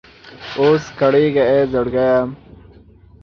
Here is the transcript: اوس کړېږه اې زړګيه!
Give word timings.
اوس 0.59 0.83
کړېږه 0.99 1.43
اې 1.51 1.59
زړګيه! 1.71 2.17